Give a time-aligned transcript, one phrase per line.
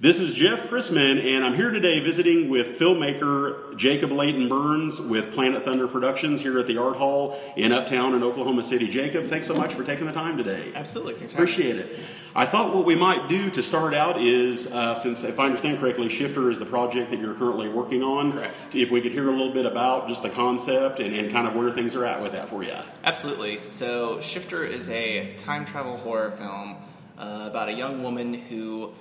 [0.00, 5.32] This is Jeff Chrisman, and I'm here today visiting with filmmaker Jacob Leighton Burns with
[5.32, 8.86] Planet Thunder Productions here at the Art Hall in Uptown in Oklahoma City.
[8.86, 10.70] Jacob, thanks so much for taking the time today.
[10.72, 11.14] Absolutely.
[11.14, 11.98] Thanks Appreciate it.
[12.32, 15.80] I thought what we might do to start out is, uh, since if I understand
[15.80, 18.30] correctly, Shifter is the project that you're currently working on.
[18.30, 18.76] Correct.
[18.76, 21.56] If we could hear a little bit about just the concept and, and kind of
[21.56, 22.76] where things are at with that for you.
[23.02, 23.58] Absolutely.
[23.66, 26.76] So, Shifter is a time travel horror film
[27.18, 28.92] uh, about a young woman who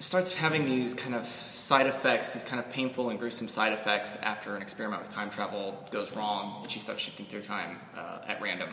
[0.00, 4.16] starts having these kind of side effects, these kind of painful and gruesome side effects
[4.16, 8.20] after an experiment with time travel goes wrong and she starts shifting through time uh,
[8.26, 8.70] at random.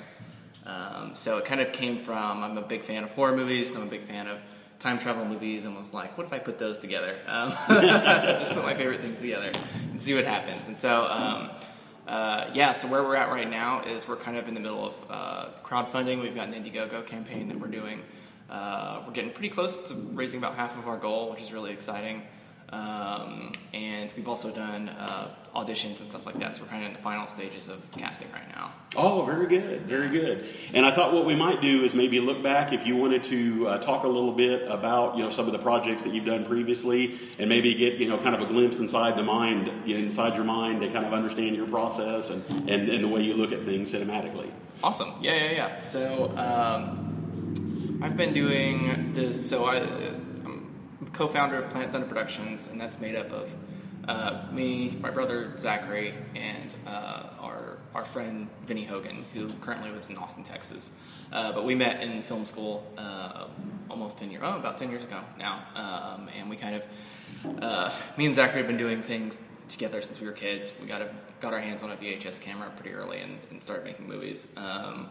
[0.66, 3.84] Um, so, it kind of came from I'm a big fan of horror movies, I'm
[3.84, 4.40] a big fan of
[4.80, 7.18] time travel movies, and was like, what if I put those together?
[7.28, 9.52] Um, just put my favorite things together
[9.92, 10.68] and see what happens.
[10.68, 11.50] And so, um,
[12.08, 14.86] uh, yeah, so where we're at right now is we're kind of in the middle
[14.88, 16.22] of uh, crowdfunding.
[16.22, 18.02] We've got an Indiegogo campaign that we're doing.
[18.50, 21.72] Uh, we're getting pretty close to raising about half of our goal, which is really
[21.72, 22.24] exciting.
[22.70, 26.56] Um, and we've also done uh, auditions and stuff like that.
[26.56, 28.74] So we're kind of in the final stages of casting right now.
[28.96, 30.46] Oh, very good, very good.
[30.74, 33.68] And I thought what we might do is maybe look back if you wanted to
[33.68, 36.44] uh, talk a little bit about you know some of the projects that you've done
[36.44, 40.04] previously, and maybe get you know kind of a glimpse inside the mind, you know,
[40.04, 43.36] inside your mind to kind of understand your process and, and, and the way you
[43.36, 44.50] look at things cinematically.
[44.84, 45.14] Awesome.
[45.22, 45.80] Yeah, yeah, yeah.
[45.80, 47.05] So um,
[48.02, 49.50] I've been doing this.
[49.50, 53.50] So I, I'm co-founder of Planet Thunder Productions, and that's made up of
[54.08, 60.10] uh, me, my brother Zachary, and uh, our our friend Vinny Hogan, who currently lives
[60.10, 60.92] in Austin, Texas.
[61.32, 63.48] Uh, but we met in film school uh,
[63.90, 67.92] almost ten years, oh, about ten years ago now, um, and we kind of, uh,
[68.18, 69.40] me and Zachary have been doing things
[69.70, 70.74] together since we were kids.
[70.82, 73.86] We got a, got our hands on a VHS camera pretty early and, and started
[73.86, 75.10] making movies, um,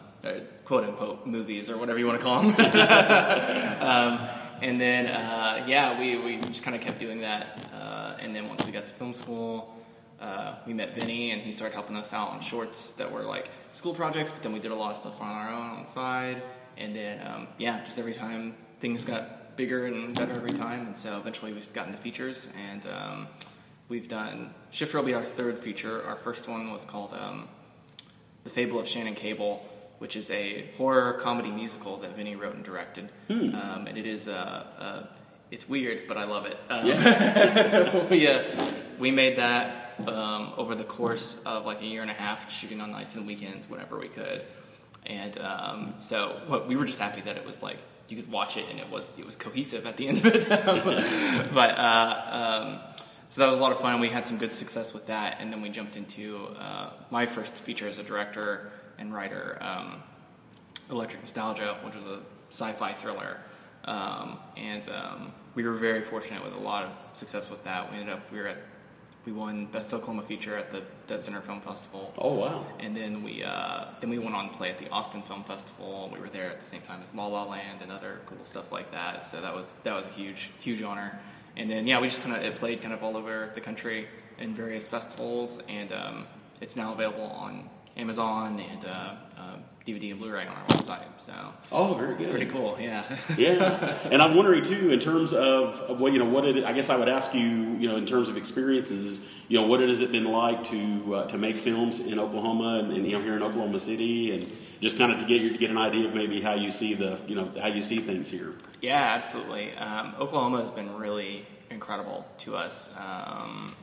[0.65, 2.51] quote unquote movies or whatever you want to call them.
[3.81, 4.29] um,
[4.63, 7.59] and then uh, yeah, we, we just kind of kept doing that.
[7.73, 9.77] Uh, and then once we got to film school,
[10.21, 13.49] uh, we met Vinny and he started helping us out on shorts that were like
[13.73, 14.31] school projects.
[14.33, 16.43] But then we did a lot of stuff on our own on the side.
[16.77, 20.87] And then um, yeah, just every time things got bigger and better every time.
[20.87, 22.87] And so eventually we got into features and.
[22.87, 23.29] Um,
[23.89, 26.03] We've done Shifter will be our third feature.
[26.07, 27.49] Our first one was called um,
[28.43, 29.63] The Fable of Shannon Cable,
[30.05, 33.09] which is a horror comedy musical that Vinny wrote and directed.
[33.27, 33.55] Hmm.
[33.55, 35.07] Um, and it is uh, uh,
[35.51, 36.59] it's weird, but I love it.
[36.69, 38.07] Um, Yeah.
[38.11, 42.15] we uh, we made that um, over the course of like a year and a
[42.15, 44.43] half, shooting on nights and weekends whenever we could.
[45.07, 47.79] And um, so what, we were just happy that it was like
[48.09, 50.47] you could watch it and it was it was cohesive at the end of it.
[51.55, 52.79] but uh, um,
[53.31, 54.01] so that was a lot of fun.
[54.01, 57.55] We had some good success with that, and then we jumped into uh, my first
[57.55, 60.03] feature as a director and writer, um,
[60.91, 63.39] Electric Nostalgia, which was a sci-fi thriller.
[63.85, 67.91] Um, and um, we were very fortunate with a lot of success with that.
[67.91, 68.59] We ended up we were at
[69.27, 72.13] we won Best Oklahoma Feature at the Dead Center Film Festival.
[72.19, 72.67] Oh wow!
[72.79, 76.11] And then we uh, then we went on to play at the Austin Film Festival.
[76.13, 78.71] We were there at the same time as La La Land and other cool stuff
[78.71, 79.27] like that.
[79.27, 81.19] So that was that was a huge huge honor.
[81.57, 84.09] And then yeah, we just kind of it played kind of all over the country
[84.39, 86.27] in various festivals, and um,
[86.61, 89.57] it's now available on Amazon and uh, uh,
[89.87, 91.05] DVD and Blu-ray on our website.
[91.19, 91.33] So
[91.71, 92.31] Oh, very good.
[92.31, 93.05] pretty cool, yeah.
[93.39, 96.91] yeah, and I'm wondering too, in terms of what you know, what did I guess
[96.91, 97.41] I would ask you,
[97.79, 101.27] you know, in terms of experiences, you know, what has it been like to uh,
[101.29, 104.51] to make films in Oklahoma and, and you know here in Oklahoma City, and
[104.81, 107.19] just kind of to get your, get an idea of maybe how you see the
[107.27, 108.55] you know how you see things here.
[108.81, 109.73] Yeah, absolutely.
[109.77, 112.91] Um, Oklahoma has been really incredible to us.
[112.99, 113.75] Um,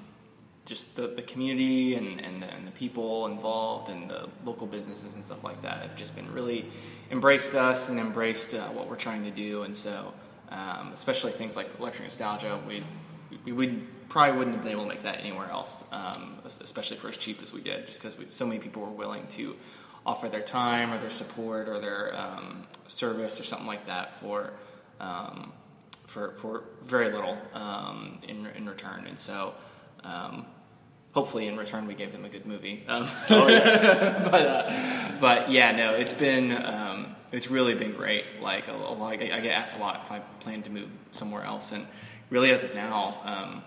[0.66, 5.24] just the, the community and, and, and the people involved and the local businesses and
[5.26, 6.66] stuff like that have just been really
[7.10, 9.64] embraced us and embraced uh, what we're trying to do.
[9.64, 10.14] And so,
[10.50, 12.84] um, especially things like electric nostalgia, we,
[13.46, 17.10] we would probably wouldn't have been able to make that anywhere else, um, especially for
[17.10, 19.56] as cheap as we did, just because so many people were willing to
[20.06, 24.52] offer their time or their support or their um, service or something like that for
[25.00, 25.54] um,
[26.12, 29.08] for, for very little um, in, in return.
[29.08, 29.54] And so,
[30.04, 30.46] um,
[31.14, 32.84] hopefully, in return, we gave them a good movie.
[32.88, 38.26] Um, Oh yeah, but, uh, but yeah, no, it's been um, it's really been great.
[38.42, 41.44] Like a, a lot, I get asked a lot if I plan to move somewhere
[41.44, 41.88] else, and
[42.30, 43.22] really, as of now.
[43.24, 43.64] Um,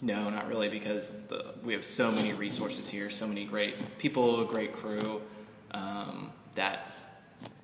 [0.00, 4.44] no, not really, because the, we have so many resources here, so many great people,
[4.44, 5.20] great crew,
[5.72, 6.94] um, that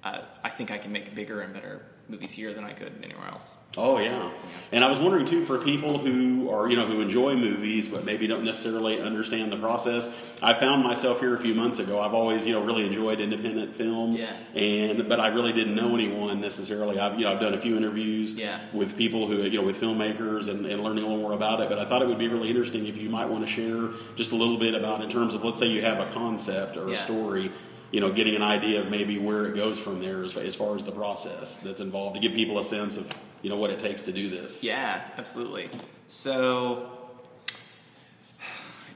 [0.02, 3.26] uh, I think I can make bigger and better movies here than I could anywhere
[3.28, 3.56] else.
[3.78, 4.30] oh yeah,
[4.72, 8.04] And I was wondering too, for people who are you know who enjoy movies but
[8.04, 10.08] maybe don't necessarily understand the process.
[10.42, 12.00] I found myself here a few months ago.
[12.00, 14.36] I've always you know really enjoyed independent film, Yeah.
[14.54, 16.98] and but I really didn't know anyone necessarily.
[17.00, 18.60] I've you know I've done a few interviews Yeah.
[18.74, 21.68] with people who you know with filmmakers and, and learning a little more about it.
[21.70, 24.32] But I thought it would be really interesting if you might want to share just
[24.32, 26.96] a little bit about in terms of let's say you have a concept or a
[26.96, 27.50] story.
[27.94, 30.74] You know, getting an idea of maybe where it goes from there as, as far
[30.74, 33.08] as the process that's involved to give people a sense of
[33.40, 34.64] you know what it takes to do this.
[34.64, 35.70] Yeah, absolutely.
[36.08, 36.90] So,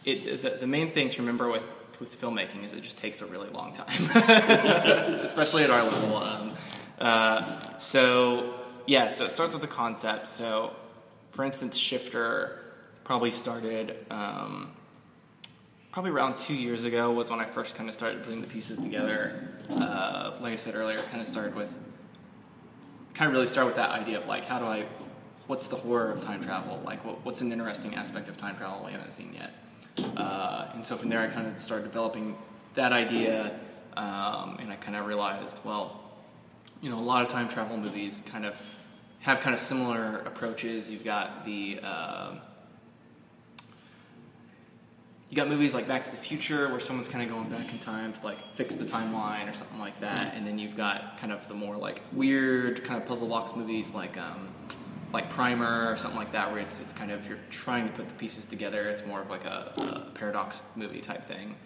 [0.04, 1.64] it, the, the main thing to remember with,
[2.00, 4.10] with filmmaking is it just takes a really long time,
[5.20, 6.16] especially at our level.
[6.16, 6.56] Um,
[6.98, 8.54] uh, so,
[8.86, 10.26] yeah, so it starts with the concept.
[10.26, 10.74] So,
[11.30, 12.64] for instance, Shifter
[13.04, 14.72] probably started um,
[15.92, 18.78] probably around two years ago was when I first kind of started putting the pieces
[18.78, 19.48] together.
[19.70, 21.72] Uh, like I said earlier, kind of started with
[23.14, 24.86] kind of really start with that idea of like how do I
[25.46, 26.80] what's the horror of time travel?
[26.84, 29.52] Like what, what's an interesting aspect of time travel we haven't seen yet?
[30.16, 32.36] Uh, and so from there I kind of started developing
[32.74, 33.58] that idea
[33.96, 36.00] um, and I kind of realized well
[36.80, 38.54] you know a lot of time travel movies kind of
[39.20, 40.90] have kind of similar approaches.
[40.90, 42.40] You've got the um
[45.30, 47.78] you got movies like Back to the Future where someone's kind of going back in
[47.80, 51.32] time to like fix the timeline or something like that, and then you've got kind
[51.32, 54.48] of the more like weird kind of puzzle box movies like um,
[55.12, 58.08] like Primer or something like that where it's it's kind of you're trying to put
[58.08, 58.88] the pieces together.
[58.88, 61.56] It's more of like a, a paradox movie type thing,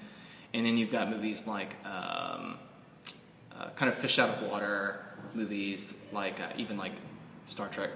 [0.55, 2.59] and then you've got movies like um,
[3.56, 5.05] uh, kind of fish out of water
[5.35, 6.93] movies like uh, even like
[7.47, 7.91] Star Trek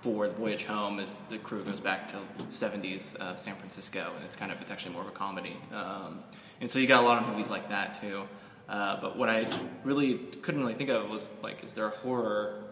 [0.00, 2.16] for the voyage home as the crew goes back to
[2.50, 5.56] 70s uh, San Francisco, and it's kind of it's actually more of a comedy.
[5.72, 6.20] Um,
[6.60, 8.22] and so you got a lot of movies like that too.
[8.68, 9.48] Uh, but what I
[9.84, 12.62] really couldn't really think of was like, is there a horror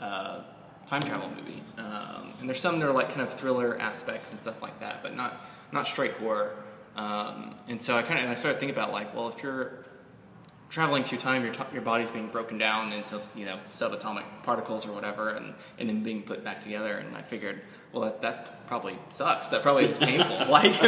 [0.00, 0.40] uh,
[0.86, 1.62] time travel movie?
[1.76, 5.02] Um, and there's some that are like kind of thriller aspects and stuff like that,
[5.02, 6.56] but not not straight horror.
[6.96, 9.84] Um, and so I kind of I started thinking about like, well, if you're
[10.78, 14.86] traveling through time, your, t- your body's being broken down into you know subatomic particles
[14.86, 16.98] or whatever, and, and then being put back together.
[16.98, 19.48] And I figured, well, that, that probably sucks.
[19.48, 20.36] That probably is painful.
[20.48, 20.80] like,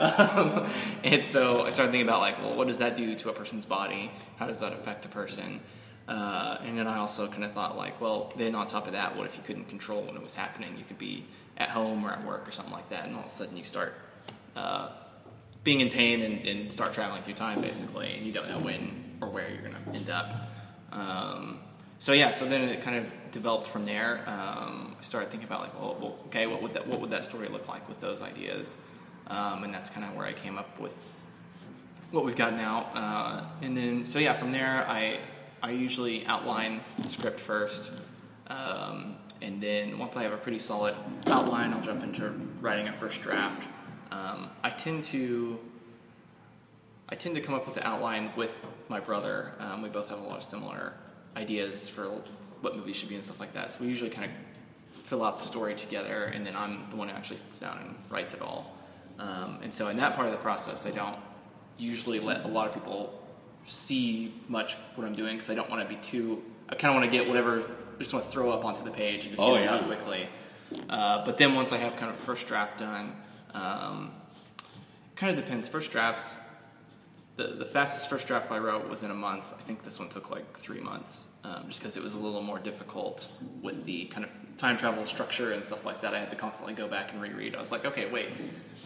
[0.00, 0.68] um,
[1.04, 3.64] and so I started thinking about like, well, what does that do to a person's
[3.64, 4.10] body?
[4.38, 5.60] How does that affect a person?
[6.08, 9.16] Uh, and then I also kind of thought like, well, then on top of that,
[9.16, 10.76] what if you couldn't control when it was happening?
[10.76, 11.26] You could be
[11.58, 13.62] at home or at work or something like that, and all of a sudden you
[13.62, 13.94] start.
[14.56, 14.88] Uh,
[15.64, 19.16] being in pain and, and start traveling through time basically and you don't know when
[19.20, 20.34] or where you're going to end up.
[20.92, 21.60] Um,
[21.98, 24.22] so yeah so then it kind of developed from there.
[24.26, 27.24] Um, i started thinking about like well, well, okay what would that what would that
[27.24, 28.76] story look like with those ideas?
[29.26, 30.94] Um, and that's kind of where i came up with
[32.10, 32.90] what we've got now.
[32.94, 35.18] Uh, and then so yeah from there i
[35.62, 37.90] i usually outline the script first.
[38.48, 40.94] Um, and then once i have a pretty solid
[41.26, 43.66] outline i'll jump into writing a first draft
[44.14, 45.58] um, I tend to
[47.08, 49.52] I tend to come up with the outline with my brother.
[49.58, 50.94] Um, we both have a lot of similar
[51.36, 52.04] ideas for
[52.62, 53.72] what movies should be and stuff like that.
[53.72, 57.08] So we usually kind of fill out the story together, and then I'm the one
[57.10, 58.74] who actually sits down and writes it all.
[59.18, 61.18] Um, and so in that part of the process, I don't
[61.76, 63.20] usually let a lot of people
[63.66, 66.42] see much what I'm doing because I don't want to be too.
[66.70, 67.60] I kind of want to get whatever.
[67.60, 69.74] I just want to throw up onto the page and just Oh, get it yeah.
[69.74, 70.28] out quickly.
[70.88, 73.14] Uh, but then once I have kind of first draft done,
[73.54, 74.12] um,
[75.16, 75.68] kind of depends.
[75.68, 76.38] First drafts,
[77.36, 79.44] the, the fastest first draft I wrote was in a month.
[79.58, 82.42] I think this one took like three months, um, just because it was a little
[82.42, 83.26] more difficult
[83.62, 86.14] with the kind of time travel structure and stuff like that.
[86.14, 87.56] I had to constantly go back and reread.
[87.56, 88.28] I was like, okay, wait,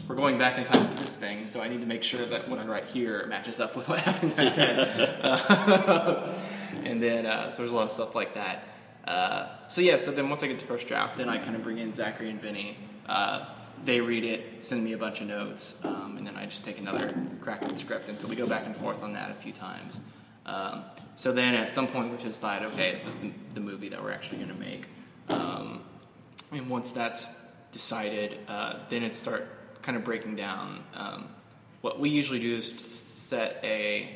[0.06, 2.48] we're going back in time to this thing, so I need to make sure that
[2.48, 4.78] what I write here matches up with what happened back then.
[4.78, 6.42] Uh,
[6.84, 8.64] and then, uh, so there's a lot of stuff like that.
[9.06, 11.62] Uh, so yeah, so then once I get to first draft, then I kind of
[11.62, 12.76] bring in Zachary and Vinny.
[13.06, 13.46] Uh,
[13.84, 16.78] they read it, send me a bunch of notes, um, and then I just take
[16.78, 18.08] another crack at the script.
[18.08, 20.00] And so we go back and forth on that a few times.
[20.46, 20.84] Um,
[21.16, 24.12] so then at some point we decide, okay, is this the, the movie that we're
[24.12, 24.88] actually going to make?
[25.28, 25.82] Um,
[26.52, 27.26] and once that's
[27.72, 29.46] decided, uh, then it start
[29.82, 30.84] kind of breaking down.
[30.94, 31.28] Um,
[31.80, 34.10] what we usually do is set a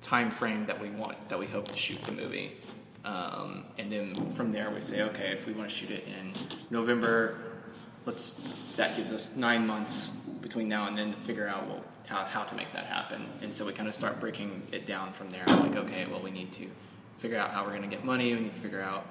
[0.00, 2.52] time frame that we want that we hope to shoot the movie.
[3.04, 6.34] Um, and then from there we say, okay, if we want to shoot it in
[6.70, 7.38] November,
[8.06, 8.34] let's
[8.76, 10.08] that gives us nine months
[10.40, 13.26] between now and then to figure out well, how, how to make that happen.
[13.42, 15.44] And so we kind of start breaking it down from there.
[15.46, 16.66] Like, okay, well, we need to
[17.18, 18.34] figure out how we're going to get money.
[18.34, 19.06] We need to figure out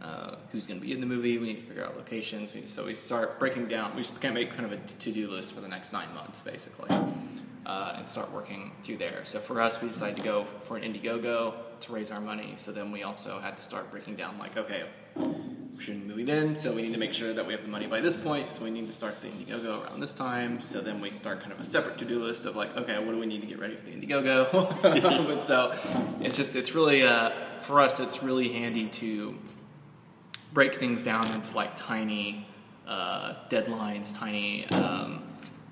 [0.00, 1.36] uh, who's going to be in the movie.
[1.38, 2.54] We need to figure out locations.
[2.54, 3.94] We, so we start breaking down.
[3.94, 6.40] We just kind of make kind of a to-do list for the next nine months,
[6.40, 6.88] basically.
[7.68, 9.22] uh, and start working through there.
[9.26, 12.54] So for us, we decided to go for an Indiegogo to raise our money.
[12.56, 14.84] So then we also had to start breaking down like, okay,
[15.78, 17.68] we're shooting the movie then, so we need to make sure that we have the
[17.68, 18.50] money by this point.
[18.50, 20.60] So we need to start the Indiegogo around this time.
[20.60, 23.18] So then we start kind of a separate to-do list of like, okay, what do
[23.18, 24.82] we need to get ready for the Indiegogo?
[24.82, 25.78] but so
[26.20, 27.30] it's just it's really uh,
[27.60, 29.38] for us, it's really handy to
[30.52, 32.44] break things down into like tiny
[32.86, 35.22] uh, deadlines, tiny um,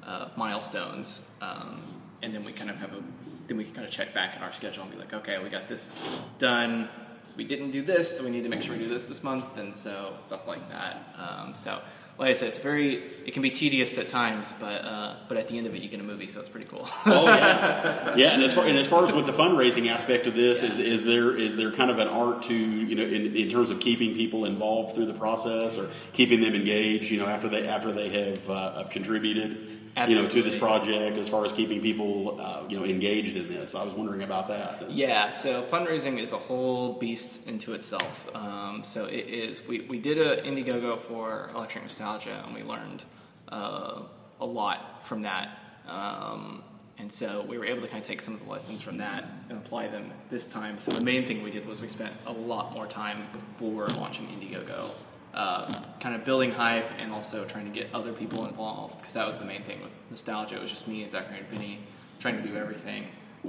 [0.05, 1.83] uh, milestones, um,
[2.23, 3.03] and then we kind of have a
[3.49, 5.49] then we can kind of check back in our schedule and be like, okay, we
[5.49, 5.95] got this
[6.39, 6.89] done.
[7.37, 9.59] We didn't do this, so we need to make sure we do this this month,
[9.59, 11.15] and so stuff like that.
[11.19, 11.83] Um, so,
[12.19, 15.49] like I said, it's very it can be tedious at times, but uh, but at
[15.49, 16.89] the end of it, you get a movie, so it's pretty cool.
[17.05, 18.33] oh yeah, yeah.
[18.33, 20.71] And as far and as far as with the fundraising aspect of this, yeah.
[20.71, 23.71] is is there is there kind of an art to you know in, in terms
[23.71, 27.69] of keeping people involved through the process or keeping them engaged, you know, after they
[27.69, 29.77] after they have uh, have contributed.
[29.97, 30.15] Absolutely.
[30.15, 33.49] you know, to this project as far as keeping people, uh, you know, engaged in
[33.49, 33.75] this.
[33.75, 34.91] I was wondering about that.
[34.91, 38.29] Yeah, so fundraising is a whole beast into itself.
[38.35, 39.67] Um, so it is.
[39.67, 43.05] We, we did a Indiegogo for Electric Nostalgia, and we learned
[43.49, 44.03] uh,
[44.39, 45.59] a lot from that.
[45.89, 46.63] Um,
[46.99, 49.25] and so we were able to kind of take some of the lessons from that
[49.49, 50.79] and apply them this time.
[50.79, 54.27] So the main thing we did was we spent a lot more time before launching
[54.27, 54.91] Indiegogo
[55.37, 59.27] uh, kind of building hype and also trying to get other people involved because that
[59.27, 60.57] was the main thing with nostalgia.
[60.57, 61.81] It was just me and Zachary and Vinny
[62.19, 63.05] trying to do everything,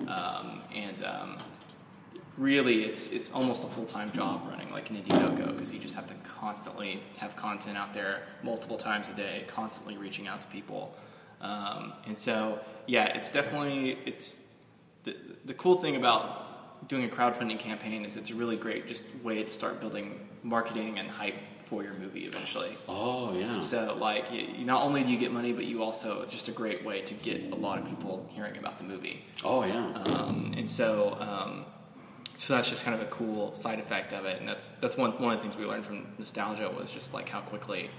[0.10, 1.38] um, and um,
[2.38, 5.96] really, it's it's almost a full time job running like an Indiegogo because you just
[5.96, 10.48] have to constantly have content out there multiple times a day, constantly reaching out to
[10.48, 10.94] people,
[11.39, 14.36] um, and so yeah, it's definitely it's
[15.06, 15.15] the
[15.46, 19.41] the cool thing about doing a crowdfunding campaign is it's a really great just way
[19.41, 21.36] to start building marketing and hype
[21.70, 22.78] for your movie eventually.
[22.88, 23.62] Oh yeah.
[23.62, 26.52] So like, you, not only do you get money, but you also it's just a
[26.52, 29.24] great way to get a lot of people hearing about the movie.
[29.44, 29.94] Oh yeah.
[30.06, 31.66] Um, and so um,
[32.38, 35.12] so that's just kind of a cool side effect of it, and that's that's one
[35.22, 37.90] one of the things we learned from nostalgia was just like how quickly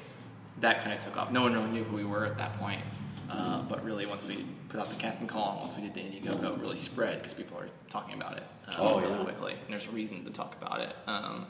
[0.61, 1.31] that kind of took off.
[1.31, 2.83] No one really knew who we were at that point.
[3.31, 6.01] Uh, but really, once we put out the casting call and once we did the
[6.01, 9.25] Indiegogo, it really spread because people are talking about it uh, oh, really yeah.
[9.25, 10.97] quickly, and there's a reason to talk about it.
[11.07, 11.47] Um,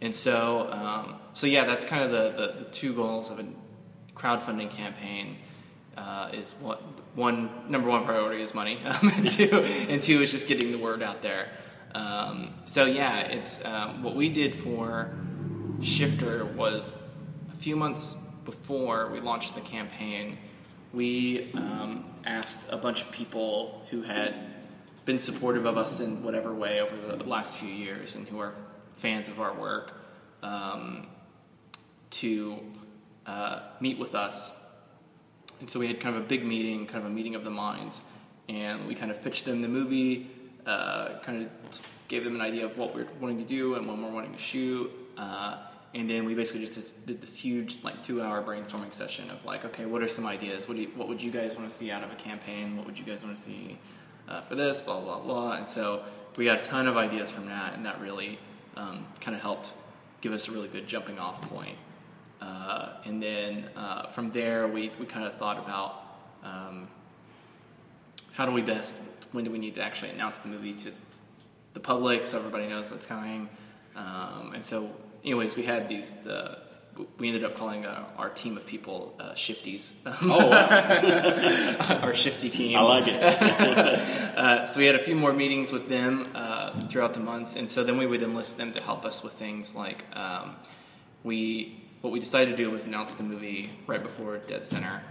[0.00, 3.46] and so, um, so yeah, that's kind of the, the, the, two goals of a
[4.14, 5.36] crowdfunding campaign.
[5.96, 6.82] Uh, is what
[7.16, 10.78] one number one priority is money, um, and two and two is just getting the
[10.78, 11.48] word out there.
[11.94, 15.16] Um, so yeah, it's um, what we did for
[15.80, 16.92] Shifter was
[17.50, 20.36] a few months before we launched the campaign.
[20.92, 24.34] We um, asked a bunch of people who had
[25.06, 28.54] been supportive of us in whatever way over the last few years and who are
[28.96, 29.92] fans of our work
[30.42, 31.06] um,
[32.10, 32.58] to
[33.26, 34.52] uh, meet with us.
[35.60, 37.50] And so we had kind of a big meeting, kind of a meeting of the
[37.50, 38.00] minds,
[38.48, 40.30] and we kind of pitched them the movie,
[40.66, 43.86] uh, kind of gave them an idea of what we are wanting to do and
[43.86, 44.90] when we're wanting to shoot.
[45.16, 45.58] Uh,
[45.94, 49.86] and then we basically just did this huge, like, two-hour brainstorming session of like, okay,
[49.86, 50.68] what are some ideas?
[50.68, 52.76] What, you, what would you guys want to see out of a campaign?
[52.76, 53.78] What would you guys want to see
[54.28, 54.82] uh, for this?
[54.82, 55.52] Blah blah blah.
[55.52, 56.04] And so
[56.36, 58.38] we got a ton of ideas from that, and that really
[58.76, 59.72] um, kind of helped
[60.20, 61.76] give us a really good jumping off point.
[62.40, 66.02] Uh, and then uh, from there, we, we kind of thought about
[66.44, 66.88] um,
[68.32, 68.94] how do we best,
[69.32, 70.92] when do we need to actually announce the movie to
[71.74, 73.48] the public so everybody knows that's coming.
[73.96, 74.90] Um, and so,
[75.24, 76.58] anyways, we had these, uh,
[77.18, 79.90] we ended up calling uh, our team of people uh, shifties.
[80.04, 80.50] Oh,
[82.02, 82.76] our shifty team.
[82.76, 83.22] I like it.
[83.22, 86.28] uh, so we had a few more meetings with them
[86.76, 89.34] uh, throughout the months, and so then we would enlist them to help us with
[89.34, 90.56] things like um,
[91.24, 91.82] we.
[92.02, 95.02] What we decided to do was announce the movie right before Dead Center,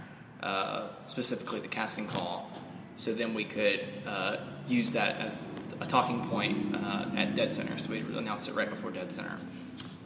[0.42, 2.50] uh, specifically the casting call,
[2.96, 5.34] so then we could uh, use that as
[5.80, 7.76] a talking point at Dead Center.
[7.76, 9.38] So we announced it right before Dead Center.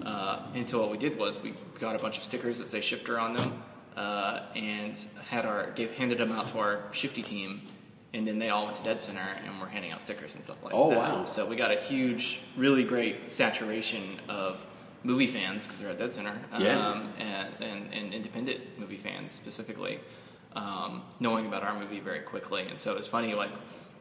[0.05, 2.81] Uh, and so what we did was we got a bunch of stickers that say
[2.81, 3.63] shifter on them
[3.97, 4.99] uh, and
[5.29, 7.63] had our gave handed them out to our shifty team
[8.13, 10.63] and then they all went to dead center and we're handing out stickers and stuff
[10.65, 14.65] like oh, that wow so we got a huge really great saturation of
[15.03, 16.89] movie fans because they're at dead center yeah.
[16.89, 20.01] um, and, and, and, independent movie fans specifically
[20.55, 23.51] um, knowing about our movie very quickly and so it was funny like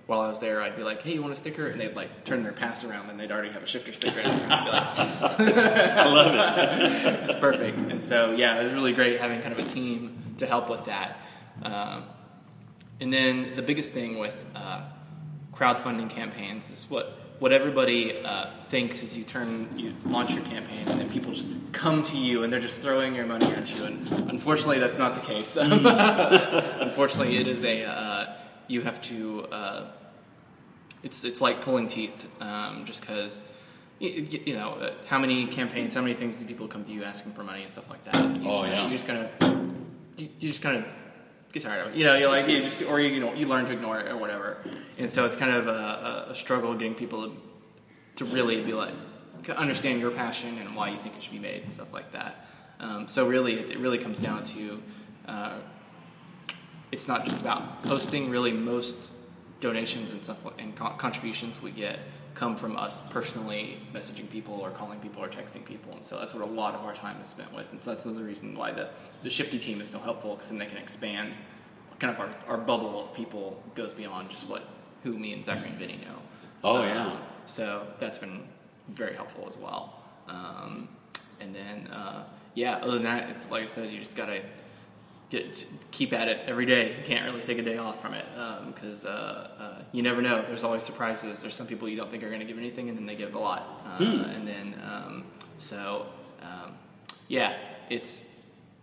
[0.10, 2.26] while I was there, I'd be like, "Hey, you want a sticker?" And they'd like
[2.26, 4.20] turn their pass around, and they'd already have a shifter sticker.
[4.20, 5.24] And I'd be like, yes.
[5.40, 7.78] "I love it." it's perfect.
[7.78, 10.86] And so, yeah, it was really great having kind of a team to help with
[10.86, 11.20] that.
[11.62, 12.06] Um,
[13.02, 14.84] and then the biggest thing with uh,
[15.54, 20.86] crowdfunding campaigns is what what everybody uh, thinks is you turn you launch your campaign
[20.88, 23.86] and then people just come to you and they're just throwing your money at you
[23.86, 28.36] and unfortunately that's not the case unfortunately it is a uh,
[28.70, 29.46] you have to.
[29.52, 29.88] Uh,
[31.04, 33.44] it's it's like pulling teeth, um, just because.
[34.02, 37.34] You, you know, how many campaigns, how many things do people come to you asking
[37.34, 38.16] for money and stuff like that?
[38.38, 38.88] You Oh, just, yeah.
[38.88, 39.74] You just kind of,
[40.16, 40.86] you, you just kind of
[41.52, 41.98] get tired of it.
[41.98, 44.12] You know, you're like, you just, or you, you know, you learn to ignore it
[44.12, 44.58] or whatever.
[44.98, 47.34] And so it's kind of a, a, a struggle getting people
[48.18, 48.94] to really be like,
[49.56, 52.48] understand your passion and why you think it should be made and stuff like that.
[52.80, 54.82] Um, so really, it, it really comes down to,
[55.28, 55.54] uh,
[56.92, 58.30] it's not just about posting.
[58.30, 59.12] Really, most
[59.62, 62.00] donations and stuff and co- contributions we get
[62.40, 66.34] come from us personally messaging people or calling people or texting people, and so that's
[66.34, 67.70] what a lot of our time is spent with.
[67.74, 68.88] And so that's another reason why the
[69.24, 71.34] the Shifty team is so helpful because then they can expand
[72.00, 74.64] kind of our, our bubble of people goes beyond just what
[75.04, 76.16] who me and Zachary and Vinny know.
[76.64, 77.18] Oh, Um, yeah.
[77.46, 78.48] so that's been
[78.88, 80.02] very helpful as well.
[80.30, 80.88] Um,
[81.42, 82.24] and then uh,
[82.56, 84.42] yeah, other than that, it's like I said, you just gotta
[85.30, 86.98] get keep at it every day.
[86.98, 88.26] You can't really take a day off from it
[88.68, 90.44] because uh, uh, you never know.
[90.46, 91.42] There's always surprises.
[91.42, 93.36] There's some people you don't think are going to give anything, and then they give
[93.36, 93.84] a lot.
[93.86, 95.26] Uh, And then um,
[95.60, 96.08] so
[96.42, 96.74] um,
[97.28, 97.58] yeah,
[97.90, 98.24] it's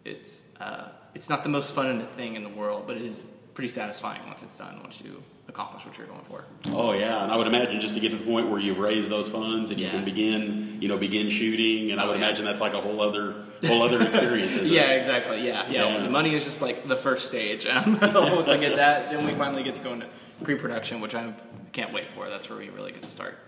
[0.04, 3.68] it's uh, it's not the most fun thing in the world, but it is pretty
[3.68, 4.80] satisfying once it's done.
[4.82, 6.44] Once you accomplish what you're going for.
[6.66, 9.08] Oh yeah, and I would imagine just to get to the point where you've raised
[9.10, 9.92] those funds and you Yeah.
[9.92, 12.26] can begin, you know, begin shooting, and I Oh, would yeah.
[12.26, 14.56] imagine that's like a whole other, whole other experience.
[14.56, 14.98] Isn't Yeah, it?
[15.00, 15.46] exactly.
[15.46, 15.88] Yeah, yeah.
[15.96, 16.02] Yeah.
[16.02, 17.64] The money is just like the first stage.
[17.66, 20.06] Um, once I get that, then we finally get to go into
[20.42, 21.32] pre-production, which I
[21.72, 22.28] can't wait for.
[22.28, 23.38] That's where we really get to start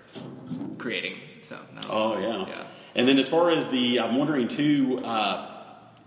[0.78, 1.16] creating.
[1.42, 1.56] So.
[1.74, 1.80] No.
[1.90, 2.46] Oh yeah.
[2.46, 2.64] Yeah.
[2.94, 5.57] And then as far as the, I'm wondering too, uh,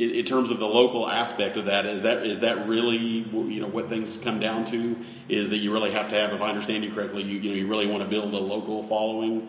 [0.01, 3.59] in, in terms of the local aspect of that, is that is that really you
[3.61, 4.97] know what things come down to?
[5.29, 7.55] Is that you really have to have, if I understand you correctly, you you know
[7.55, 9.47] you really want to build a local following.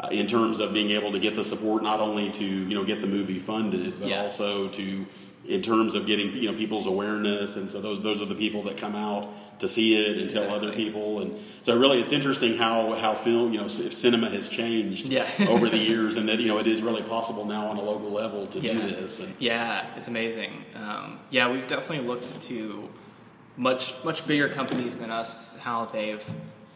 [0.00, 2.84] Uh, in terms of being able to get the support, not only to you know
[2.84, 4.22] get the movie funded, but Yeah.
[4.22, 5.04] also to
[5.48, 8.62] in terms of getting you know people's awareness, and so those those are the people
[8.64, 9.28] that come out
[9.60, 13.52] to see it and tell other people, and so really it's interesting how how film
[13.52, 15.28] you know c- cinema has changed Yeah.
[15.48, 18.10] over the years, and that you know it is really possible now on a local
[18.10, 19.20] level to do this.
[19.20, 20.64] And, Yeah, it's amazing.
[20.74, 22.88] Um, yeah, we've definitely looked to
[23.56, 26.24] much much bigger companies than us how they've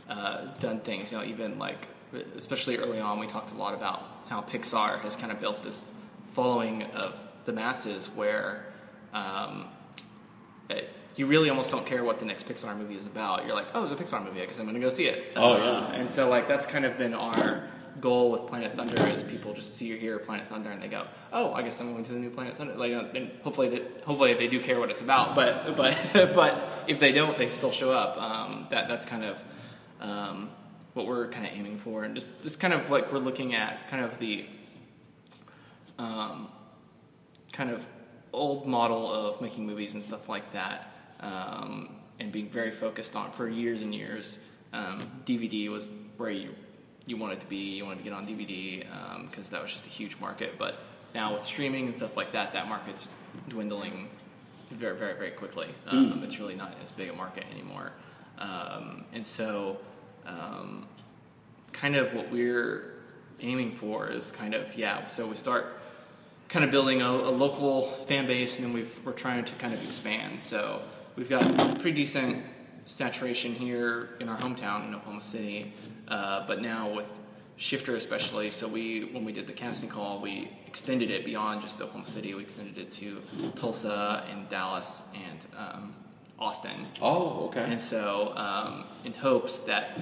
[0.09, 1.13] uh, done things.
[1.13, 1.87] You know, even like
[2.37, 5.89] especially early on, we talked a lot about how Pixar has kind of built this
[6.35, 8.67] following of the masses, where
[9.15, 9.67] um,
[10.69, 13.45] it, you really almost don't care what the next Pixar movie is about.
[13.45, 14.43] You're like, oh, it's a Pixar movie.
[14.43, 15.33] I guess I'm going to go see it.
[15.37, 15.93] Oh, yeah.
[15.93, 17.69] and so like that's kind of been our
[18.01, 21.07] goal with Planet Thunder is people just see or hear Planet Thunder and they go,
[21.33, 22.75] oh, I guess I'm going to the new Planet Thunder.
[22.75, 25.35] Like, and hopefully that hopefully they do care what it's about.
[25.35, 25.97] But but
[26.35, 28.17] but if they don't, they still show up.
[28.17, 29.43] Um, that that's kind of
[30.01, 30.51] um,
[30.95, 33.89] what we're kind of aiming for, and just just kind of like we're looking at
[33.89, 34.47] kind of the
[35.99, 36.49] um,
[37.53, 37.85] kind of
[38.33, 40.92] old model of making movies and stuff like that,
[41.23, 44.39] um, and being very focused on for years and years.
[44.73, 46.55] Um, DVD was where you
[47.07, 47.77] you wanted to be.
[47.77, 48.85] You wanted to get on DVD
[49.29, 50.59] because that was just a huge market.
[50.59, 50.79] But
[51.15, 53.09] now with streaming and stuff like that, that market's
[53.49, 54.09] dwindling
[54.71, 55.69] very, very, very quickly.
[55.87, 57.93] Um, It's really not as big a market anymore.
[58.39, 59.79] Um, and so,
[60.27, 60.87] um,
[61.73, 62.95] kind of what we're
[63.41, 65.07] aiming for is kind of yeah.
[65.09, 65.79] So we start
[66.49, 69.73] kind of building a, a local fan base, and then we've, we're trying to kind
[69.75, 70.41] of expand.
[70.41, 70.83] So
[71.17, 72.43] we've got pretty decent
[72.87, 75.73] saturation here in our hometown in Oklahoma City,
[76.09, 77.11] uh, but now with
[77.57, 78.51] Shifter especially.
[78.51, 82.35] So we when we did the casting call, we extended it beyond just Oklahoma City.
[82.35, 83.23] We extended it to
[83.55, 85.95] Tulsa and Dallas and um,
[86.39, 86.87] Austin.
[87.01, 87.65] oh, okay.
[87.65, 89.99] And so, um, in hopes that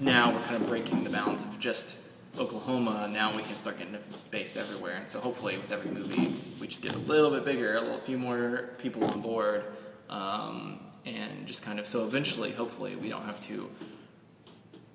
[0.00, 1.96] now we're kind of breaking the bounds of just
[2.38, 4.94] Oklahoma, now we can start getting a base everywhere.
[4.94, 8.00] And so, hopefully, with every movie, we just get a little bit bigger, a little
[8.00, 9.64] few more people on board,
[10.08, 13.70] um, and just kind of so eventually, hopefully, we don't have to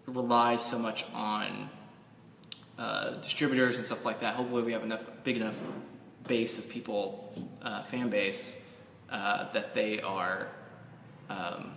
[0.05, 1.69] rely so much on
[2.77, 4.35] uh, distributors and stuff like that.
[4.35, 5.59] Hopefully, we have enough big enough
[6.27, 8.55] base of people, uh, fan base,
[9.09, 10.47] uh, that they are
[11.29, 11.73] um,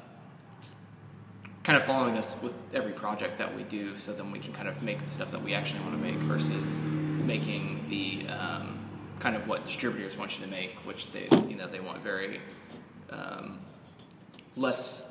[1.62, 3.96] kind of following us with every project that we do.
[3.96, 6.16] So then we can kind of make the stuff that we actually want to make
[6.16, 8.79] versus making the um,
[9.18, 12.40] kind of what distributors want you to make, which they you know they want very
[13.11, 13.61] um,
[14.57, 15.03] less.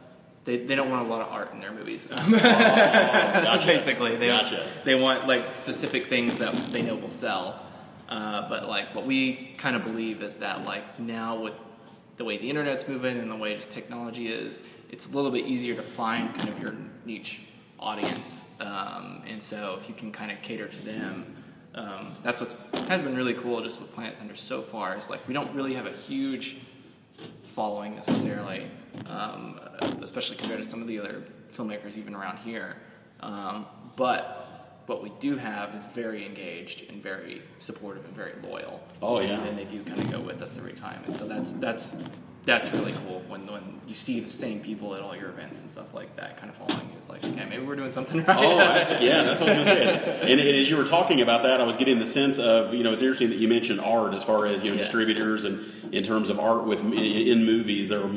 [0.45, 2.05] They, they don't want a lot of art in their movies.
[2.07, 3.65] gotcha.
[3.65, 4.67] Basically, they Gotcha.
[4.83, 7.61] they want like specific things that they know will sell.
[8.07, 11.53] Uh, but like what we kind of believe is that like now with
[12.17, 15.47] the way the internet's moving and the way just technology is, it's a little bit
[15.47, 17.41] easier to find kind of your niche
[17.79, 18.43] audience.
[18.59, 21.35] Um, and so if you can kind of cater to them,
[21.73, 22.55] um, that's what
[22.87, 24.97] has been really cool just with Planet Thunder so far.
[24.97, 26.57] Is like we don't really have a huge
[27.55, 28.67] following necessarily,
[29.07, 29.59] um,
[30.01, 31.23] especially compared to some of the other
[31.55, 32.75] filmmakers even around here.
[33.21, 33.65] Um,
[33.95, 38.81] but what we do have is very engaged and very supportive and very loyal.
[39.01, 39.41] Oh, yeah.
[39.43, 41.95] And they do kind of go with us every time, and so that's that's
[42.45, 45.71] that's really cool when when you see the same people at all your events and
[45.71, 46.97] stuff like that, kind of following you.
[46.97, 48.37] It's like, okay, maybe we're doing something right.
[48.37, 49.07] Oh, absolutely.
[49.07, 50.21] yeah, that's what I was going to say.
[50.31, 52.83] And, and as you were talking about that, I was getting the sense of, you
[52.83, 54.83] know, it's interesting that you mentioned art as far as, you know, Yeah.
[54.83, 58.07] distributors and in terms of art with in movies are, or,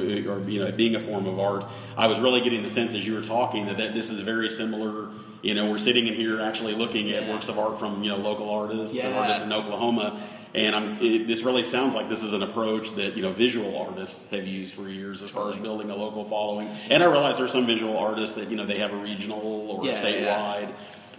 [0.49, 1.65] you know, being a form of art.
[1.97, 4.49] I was really getting the sense as you were talking that, that this is very
[4.51, 5.09] similar.
[5.43, 7.33] You know, we're sitting in here actually looking at Yeah.
[7.35, 9.17] works of art from, you know, local artists Yeah.
[9.19, 10.21] artists in Oklahoma.
[10.55, 13.77] And I'm, it, this really sounds like this is an approach that you know visual
[13.79, 16.69] artists have used for years as far as building a local following.
[16.89, 19.85] And I realize there's some visual artists that you know they have a regional or
[19.85, 20.73] Yeah, a statewide,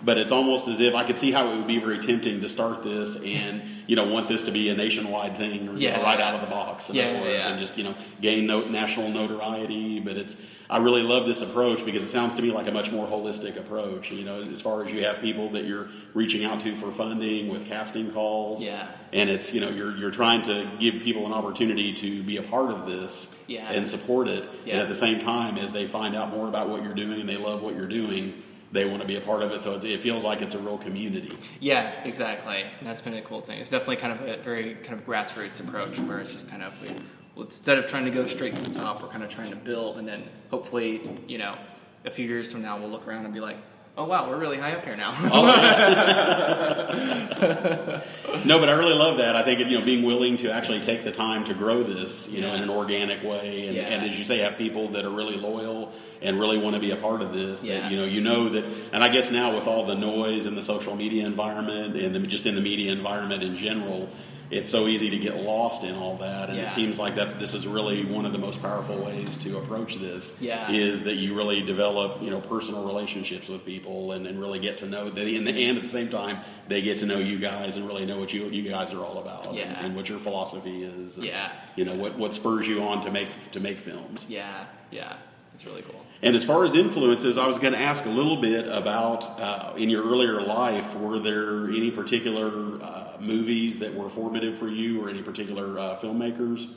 [0.04, 2.50] but it's almost as if I could see how it would be very tempting to
[2.50, 6.00] start this and you know want this to be a nationwide thing, or, Yeah.
[6.02, 8.62] right out of the box, in Yeah, other words, and just you know gain no,
[8.66, 10.00] national notoriety.
[10.00, 10.36] But it's
[10.70, 13.58] I really love this approach because it sounds to me like a much more holistic
[13.58, 14.12] approach.
[14.12, 17.50] You know, as far as you have people that you're reaching out to for funding
[17.50, 18.86] with casting calls, Yeah.
[19.12, 22.44] and it's you know you're you're trying to give people an opportunity to be a
[22.44, 23.72] part of this Yeah.
[23.72, 26.84] and support it, and at the same time as they find out more about what
[26.84, 28.34] you're doing and they love what you're doing,
[28.72, 29.64] they want to be a part of it.
[29.64, 31.38] So it, feels like it's a real community.
[31.60, 32.66] Yeah, exactly.
[32.82, 33.60] That's been a cool thing.
[33.60, 36.80] It's definitely kind of a very kind of grassroots approach where it's just kind of
[36.82, 36.90] we,
[37.36, 39.56] well, instead of trying to go straight to the top, we're kind of trying to
[39.56, 41.58] build, and then hopefully, you know,
[42.06, 43.58] a few years from now, we'll look around and be like,
[44.00, 45.14] oh wow, we're really high up here now.
[45.32, 45.46] Oh,
[48.46, 49.36] no, but I really love that.
[49.36, 52.42] I think you know being willing to actually take the time to grow this, you
[52.42, 53.84] know, in an organic way, and, Yeah.
[53.84, 56.92] and as you say, have people that are really loyal and really want to be
[56.92, 57.64] a part of this.
[57.64, 57.82] Yeah.
[57.82, 60.56] That you know, you know that, and I guess now with all the noise in
[60.56, 64.10] the social media environment and the, just in the media environment in general,
[64.52, 66.66] it's so easy to get lost in all that, and Yeah.
[66.66, 69.96] it seems like that's this is really one of the most powerful ways to approach
[69.98, 70.36] this.
[70.42, 70.72] Yeah.
[70.72, 74.78] is that you really develop you know personal relationships with people and, and really get
[74.80, 77.76] to know them, and, and at the same time they get to know you guys
[77.78, 79.64] and really know what you you guys are all about Yeah.
[79.78, 81.18] and, and what your philosophy is.
[81.18, 81.52] and, Yeah.
[81.76, 84.26] you know what what spurs you on to make to make films.
[84.30, 85.14] yeah, yeah,
[85.54, 86.02] it's really cool.
[86.22, 89.74] And as far as influences, I was going to ask a little bit about uh,
[89.78, 90.96] in your earlier life.
[90.96, 95.98] Were there any particular uh, movies that were formative for you, or any particular uh,
[95.98, 96.70] filmmakers?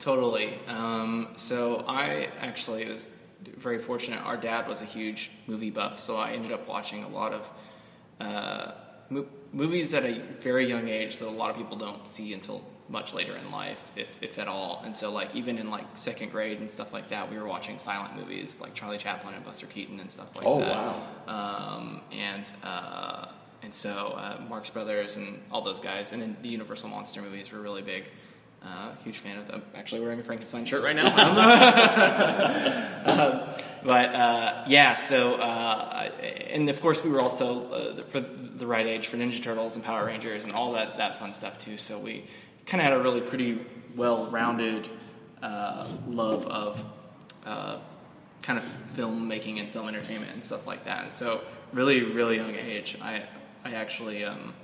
[0.00, 0.58] Totally.
[0.66, 3.06] Um, so I actually was
[3.56, 4.18] very fortunate.
[4.18, 7.48] Our dad was a huge movie buff, so I ended up watching a lot of
[8.20, 8.72] uh,
[9.10, 12.64] mo- movies at a very young age that a lot of people don't see until
[12.88, 14.80] much later in life, if, if at all.
[14.84, 17.78] And so, like even in like second grade and stuff like that, we were watching
[17.78, 20.68] silent movies like Charlie Chaplin and Buster Keaton and stuff like Oh, that.
[20.70, 21.76] wow.
[21.76, 23.26] Um, and uh,
[23.62, 27.50] and so uh, Marx Brothers and all those guys, and then the Universal monster movies
[27.50, 28.04] were really big.
[28.62, 29.62] Uh, huge fan of them.
[29.76, 31.06] Actually, wearing a Frankenstein shirt right now.
[33.06, 33.40] Um,
[33.84, 36.10] but uh, yeah, so uh,
[36.50, 39.84] and of course we were also uh, for the right age for Ninja Turtles and
[39.84, 41.76] Power Rangers and all that that fun stuff too.
[41.76, 42.24] So we
[42.66, 43.64] kind of had a really pretty
[43.96, 44.88] well-rounded
[45.42, 46.82] uh, love of
[47.44, 47.78] uh,
[48.42, 48.64] kind of
[48.96, 51.02] filmmaking and film entertainment and stuff like that.
[51.04, 53.24] And so really, really young age, I
[53.64, 54.54] I actually um,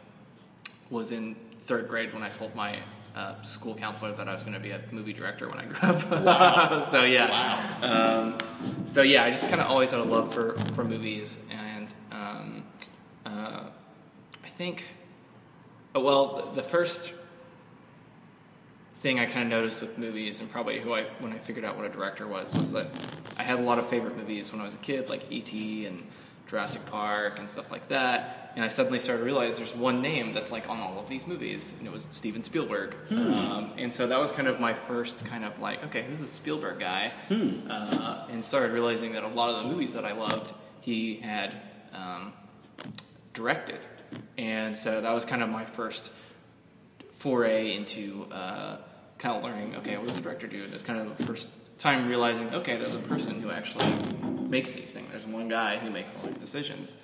[0.91, 1.35] was in
[1.67, 2.79] third grade when I told my
[3.17, 5.89] uh, school counselor that I was going to be a movie director when I grew
[5.89, 6.23] up.
[6.25, 6.81] Wow.
[6.91, 7.29] so yeah,
[7.81, 8.21] Wow.
[8.23, 8.39] um,
[8.87, 12.65] so yeah, I just kind of always had a love for for movies, and um,
[13.27, 13.65] uh,
[14.45, 14.85] I think,
[15.97, 17.13] uh, well, the, the first
[19.03, 21.77] thing I kind of noticed with movies, and probably who I when I figured out
[21.77, 22.87] what a director was, was that
[23.37, 25.87] I had a lot of favorite movies when I was a kid, like E.T.
[25.87, 26.07] and
[26.49, 28.53] Jurassic Park and stuff like that.
[28.55, 31.27] And I suddenly started to realize there's one name that's like on all of these
[31.27, 32.95] movies, and it was Steven Spielberg.
[33.11, 36.27] Um, and so that was kind of my first kind of like, okay, who's the
[36.27, 37.13] Spielberg guy?
[37.69, 41.55] Uh, and started realizing that a lot of the movies that I loved, he had
[41.93, 42.35] um,
[43.35, 43.81] directed.
[44.39, 46.11] And so that was kind of my first
[47.17, 48.77] foray into uh,
[49.23, 50.65] kind of learning, okay, what does the director do?
[50.65, 53.95] And it's kind of the first time realizing, okay, there's a person who actually
[54.49, 55.09] makes these things.
[55.11, 56.97] There's one guy who makes all these decisions.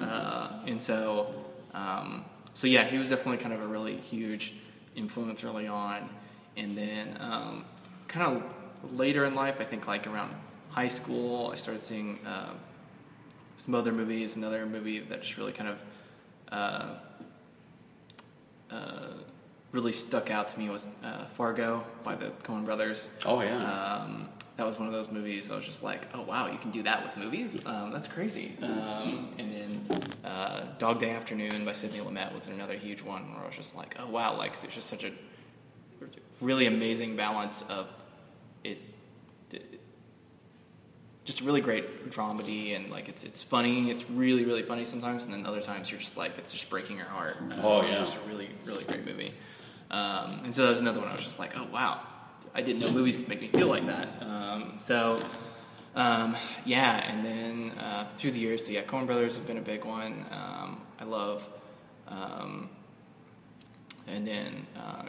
[0.00, 1.34] Uh, and so,
[1.74, 4.54] um, so yeah, he was definitely kind of a really huge
[4.94, 6.08] influence early on.
[6.56, 7.64] And then um,
[8.06, 10.32] kind of later in life, I think like around
[10.70, 12.50] high school, I started seeing uh,
[13.56, 14.36] some other movies.
[14.36, 15.78] Another movie that just really kind of
[16.52, 16.94] uh,
[18.70, 19.14] uh,
[19.74, 23.08] really stuck out to me was uh, Fargo by the Coen Brothers.
[23.26, 24.02] Oh yeah.
[24.02, 25.50] Um, that was one of those movies.
[25.50, 27.58] I was just like, oh wow, you can do that with movies.
[27.66, 28.56] Um, that's crazy.
[28.62, 33.42] Um, and then uh, Dog Day Afternoon by Sidney Lumet was another huge one where
[33.42, 35.10] I was just like, oh wow, like it's just such a
[36.40, 37.88] really amazing balance of
[38.62, 38.96] it's
[41.24, 43.90] just a really great dramedy, and like it's it's funny.
[43.90, 46.96] It's really really funny sometimes, and then other times you're just like it's just breaking
[46.96, 47.38] your heart.
[47.60, 48.04] Oh, it's yeah.
[48.04, 49.34] just a really really great movie.
[49.94, 52.00] Um, and so that was another one I was just like, oh wow,
[52.52, 54.08] I didn't know movies could make me feel like that.
[54.20, 55.24] Um, so
[55.94, 59.62] um, yeah, and then uh, through the years, so yeah, Coen Brothers have been a
[59.62, 60.24] big one.
[60.32, 61.48] Um, I love,
[62.08, 62.70] um,
[64.08, 65.04] and then uh,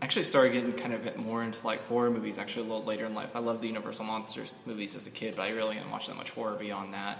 [0.00, 2.38] actually started getting kind of more into like horror movies.
[2.38, 5.36] Actually, a little later in life, I loved the Universal Monsters movies as a kid,
[5.36, 7.18] but I really didn't watch that much horror beyond that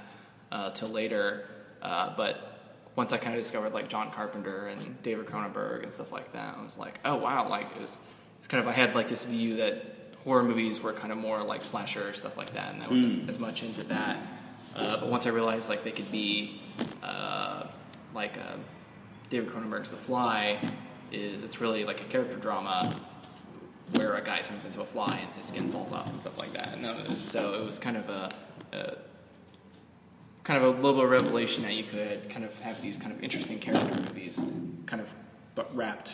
[0.51, 1.46] uh, till later.
[1.83, 2.51] Uh, but
[2.96, 6.57] once I kind of discovered like John Carpenter and David Cronenberg and stuff like that,
[6.59, 7.96] I was like, oh wow, like it was.
[8.38, 9.85] It's kind of I had like this view that
[10.24, 13.38] horror movies were kind of more like slasher stuff like that, and I wasn't as
[13.38, 14.18] much into that.
[14.74, 16.61] Uh, but once I realized like they could be
[17.02, 17.68] uh,
[18.14, 18.57] like uh,
[19.31, 20.59] David Cronenberg's The Fly,
[21.12, 23.00] is it's really like a character drama
[23.92, 26.52] where a guy turns into a fly and his skin falls off and stuff like
[26.55, 26.68] that.
[26.74, 28.31] And uh, so it was kind of a,
[28.72, 28.96] a
[30.44, 33.12] kind of a little bit of revelation that you could kind of have these kind
[33.12, 34.42] of interesting character movies
[34.87, 35.09] kind of
[35.55, 36.12] but wrapped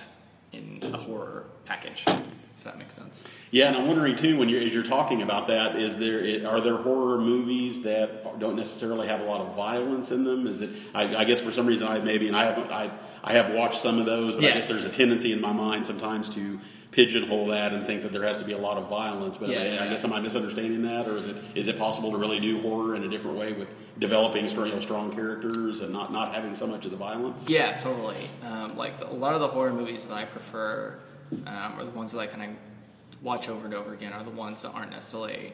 [0.53, 4.61] in a horror package if that makes sense Yeah, and I'm wondering too, when you're
[4.61, 9.21] as you're talking about that, is there are there horror movies that don't necessarily have
[9.21, 10.47] a lot of violence in them?
[10.47, 10.71] Is it?
[10.95, 12.91] I, I guess for some reason I maybe, and I haven't, I
[13.23, 15.87] I have watched some of those, but I guess there's a tendency in my mind
[15.87, 16.61] sometimes to
[16.99, 19.39] pigeonhole that and think that there has to be a lot of violence.
[19.39, 21.79] But Yeah, I, yeah, I guess am I misunderstanding that, or is it is it
[21.79, 23.69] possible to really do horror in a different way with
[24.01, 27.49] developing strong, you know, strong characters and not not having so much of the violence?
[27.49, 30.99] yeah totally um, like a lot of the horror movies that i prefer
[31.47, 34.31] um, are the ones that i kind of watch over and over again are the
[34.31, 35.53] ones that aren't necessarily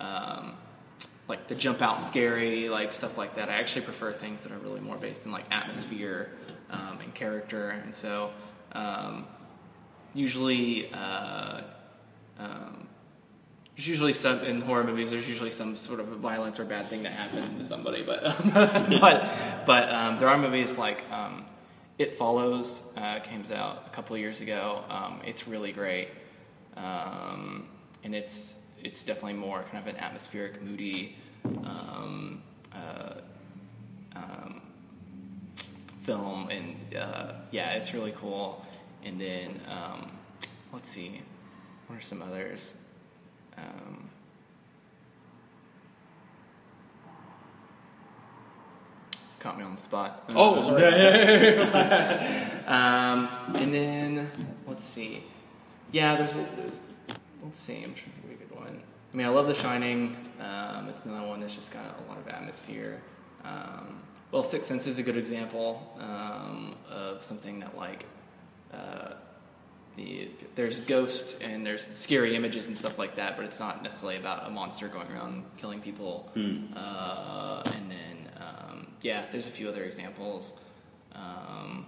[0.00, 0.54] um,
[1.28, 4.58] like the jump out scary like stuff like that i actually prefer things that are
[4.58, 6.30] really more based in like atmosphere
[6.70, 8.30] um, and character and so
[8.72, 9.26] um,
[10.16, 11.60] usually uh,
[12.38, 12.88] um,
[13.76, 17.02] there's usually some in horror movies there's usually some sort of violence or bad thing
[17.02, 18.22] that happens to somebody but
[18.54, 21.44] but but um, there are movies like um,
[21.98, 24.84] it follows uh, came out a couple of years ago.
[24.90, 26.08] Um, it's really great.
[26.76, 27.68] Um,
[28.04, 31.16] and it's it's definitely more kind of an atmospheric moody
[31.64, 32.42] um,
[32.74, 33.14] uh,
[36.02, 36.48] film.
[36.50, 38.64] And uh, yeah it's really cool
[39.06, 40.10] and then um,
[40.72, 41.22] let's see
[41.86, 42.74] what are some others
[43.56, 44.10] um,
[49.38, 51.58] caught me on the spot Oh, sorry.
[52.66, 54.30] um, and then
[54.66, 55.22] let's see.
[55.92, 56.80] Yeah, there's, a, there's
[57.42, 57.76] let's see.
[57.76, 58.82] I'm trying to think of a good one.
[59.12, 60.16] I mean, I love The Shining.
[60.40, 63.00] Um, it's another one that's just got a lot of atmosphere.
[63.44, 68.04] Um, well, Sixth Sense is a good example um, of something that like
[68.72, 69.14] uh,
[69.96, 74.16] the there's ghosts and there's scary images and stuff like that, but it's not necessarily
[74.18, 76.30] about a monster going around killing people.
[76.76, 80.52] Uh, and then um, yeah, there's a few other examples.
[81.14, 81.86] Um,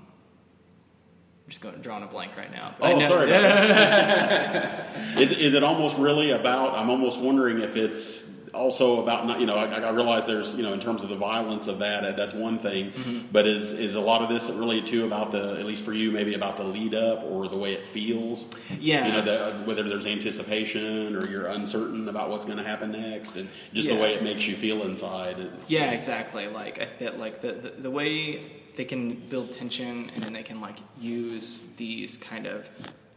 [1.48, 2.76] I'm just going drawing a blank right now.
[2.80, 3.30] Oh, know- sorry.
[3.30, 5.20] About that.
[5.20, 6.78] is is it almost really about?
[6.78, 9.40] I'm almost wondering if it's also about not.
[9.40, 12.04] You know, I, I realize there's you know in terms of the violence of that,
[12.04, 12.92] uh, that's one thing.
[12.92, 13.18] Mm-hmm.
[13.32, 16.10] But is is a lot of this really too about the at least for you
[16.10, 18.46] maybe about the lead up or the way it feels?
[18.78, 19.06] Yeah.
[19.06, 23.36] You know, the, whether there's anticipation or you're uncertain about what's going to happen next,
[23.36, 25.50] and just the way it makes you feel inside.
[25.68, 26.46] Yeah, exactly.
[26.48, 30.44] Like I feel like the, the the way they can build tension and then they
[30.44, 32.68] can like use these kind of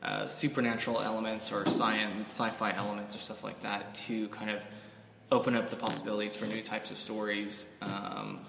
[0.02, 4.60] uh, supernatural elements or science, sci-fi elements or stuff like that to kind of
[5.32, 7.66] open up the possibilities for new types of stories.
[7.82, 8.40] Um,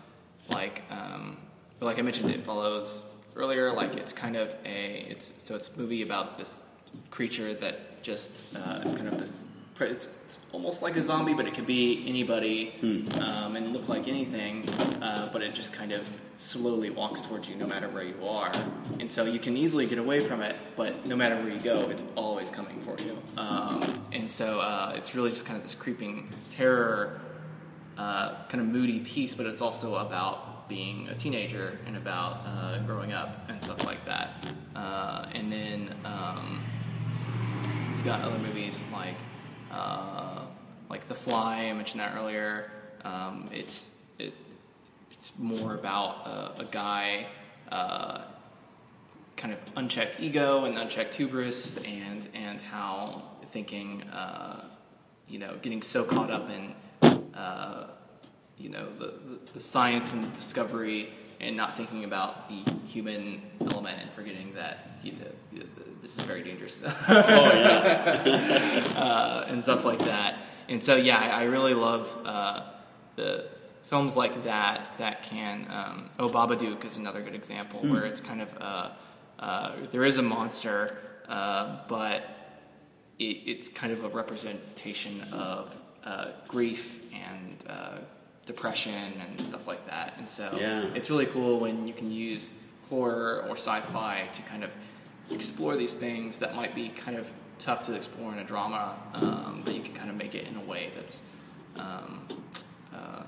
[0.49, 1.37] like um,
[1.81, 3.03] like I mentioned, it follows
[3.37, 3.73] earlier.
[3.73, 6.62] Like it's kind of a it's so it's a movie about this
[7.11, 9.38] creature that just uh, is kind of this.
[9.81, 12.75] It's, it's almost like a zombie, but it could be anybody
[13.21, 14.69] um, and look like anything.
[14.69, 16.07] Uh, but it just kind of
[16.39, 18.53] slowly walks towards you, no matter where you are.
[19.01, 21.91] And so you can easily get away from it, but no matter where you go,
[21.91, 23.19] it's always coming for you.
[23.37, 27.21] Um, and so uh, it's really just kind of this creeping terror
[27.99, 32.79] uh, kind of moody piece, but it's also about being a teenager and about uh,
[32.81, 34.47] growing up and stuff like that.
[34.75, 36.63] Uh, and then um,
[37.95, 39.17] you've got other movies like
[39.73, 40.43] uh,
[40.89, 41.67] like The Fly.
[41.67, 42.71] I mentioned that earlier.
[43.05, 44.35] Um, it's it,
[45.11, 47.27] it's more about a, a guy.
[47.71, 48.23] Uh,
[49.37, 54.65] kind of unchecked ego and unchecked hubris and and how thinking uh,
[55.29, 56.75] you know getting so caught up in
[57.35, 57.89] uh,
[58.59, 63.43] you know the, the, the science and the discovery and not thinking about the human
[63.61, 65.62] element and forgetting that you know,
[66.03, 68.93] this is very dangerous oh yeah.
[68.97, 70.38] uh, and stuff like that
[70.69, 72.62] And so yeah, I, I really love uh,
[73.17, 73.49] the
[73.91, 75.67] films like that that can.
[75.71, 78.91] Um, oh, Babadook is another good example where it's kind of uh,
[79.38, 80.97] uh, there is a monster,
[81.29, 82.23] uh, but
[83.19, 87.99] it, it's kind of a representation of uh, grief and uh,
[88.47, 90.15] depression and stuff like that.
[90.19, 90.85] And so Yeah.
[90.95, 92.55] it's really cool when you can use
[92.93, 94.71] horror or sci-fi to kind of
[95.31, 97.27] explore these things that might be kind of
[97.59, 100.57] tough to explore in a drama, um, but you can kind of make it in
[100.57, 101.23] a way that's
[101.77, 102.27] um,
[102.95, 103.23] uh,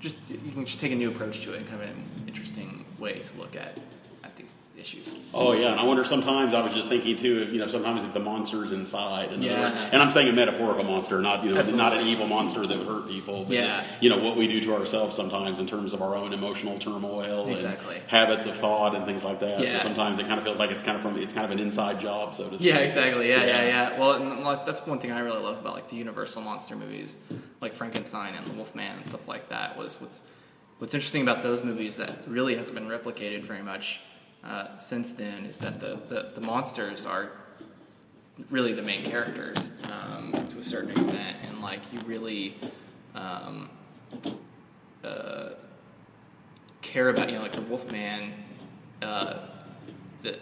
[0.00, 2.84] just you can just take a new approach to it and kind of an interesting
[2.98, 3.78] way to look at
[4.78, 5.12] issues.
[5.34, 8.04] Oh yeah, and I wonder sometimes I was just thinking too, if, you know, sometimes
[8.04, 9.70] if the monster's inside, in Yeah.
[9.70, 11.82] words- and I'm saying a metaphorical monster, not you know, Absolutely.
[11.84, 13.82] not an evil monster that would hurt people, but Yeah.
[14.00, 17.48] you know what we do to ourselves sometimes in terms of our own emotional turmoil
[17.48, 17.96] Exactly.
[17.96, 19.68] and habits of thought and things like that.
[19.68, 21.58] So sometimes it kind of feels like it's kind of from it's kind of an
[21.58, 22.68] inside job, so to speak.
[22.68, 23.28] Yeah, exactly.
[23.28, 23.66] Yeah, yeah, Yeah.
[23.92, 23.98] yeah.
[23.98, 27.16] Well, and, like, that's one thing I really love about like the Universal monster movies,
[27.60, 29.76] like Frankenstein and the Wolfman and stuff like that.
[29.76, 30.22] Was what's
[30.78, 33.98] what's interesting about those movies that really hasn't been replicated very much
[34.44, 37.30] uh, since then is that the, the the monsters are
[38.50, 42.56] really the main characters um, to a certain extent, and like you really.
[43.14, 43.70] Um,
[45.04, 45.50] uh,
[46.82, 48.32] care about you know like the Wolfman,
[49.02, 49.38] uh,
[50.22, 50.38] the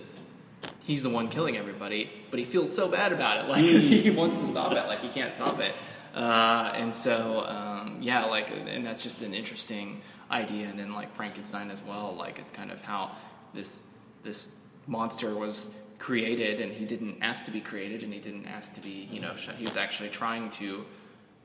[0.85, 4.11] he's the one killing everybody, but he feels so bad about it, like 'cause he
[4.11, 5.75] wants to stop it, like he can't stop it,
[6.15, 11.15] uh, and so um, yeah, like and that's just an interesting idea, and then like
[11.15, 13.13] Frankenstein as well, like it's kind of how
[13.57, 13.83] this
[14.23, 14.53] this
[14.87, 18.81] monster was created, and he didn't ask to be created, and he didn't ask to
[18.81, 20.85] be you know he was actually trying to.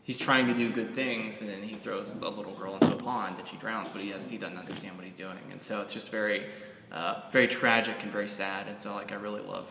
[0.04, 3.02] He's trying to do good things, and then he throws a little girl into a
[3.02, 3.90] pond, and she drowns.
[3.92, 6.46] But he has he doesn't understand what he's doing, and so it's just very,
[6.92, 8.68] uh, very tragic and very sad.
[8.68, 9.68] And so, like, I really love.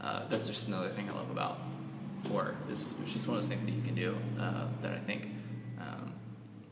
[0.00, 1.58] Uh, that's just another thing I love about
[2.28, 2.56] horror.
[2.70, 5.28] It's just one of those things that you can do uh, that I think
[5.80, 6.12] um,